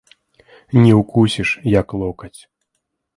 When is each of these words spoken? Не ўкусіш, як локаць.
Не 0.85 0.93
ўкусіш, 0.99 1.49
як 1.79 1.87
локаць. 2.05 2.39